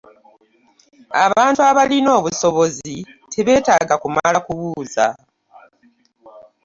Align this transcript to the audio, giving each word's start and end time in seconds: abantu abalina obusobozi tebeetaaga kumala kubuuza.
abantu 1.25 1.59
abalina 1.69 2.09
obusobozi 2.19 2.95
tebeetaaga 3.33 3.95
kumala 4.03 4.37
kubuuza. 4.45 5.07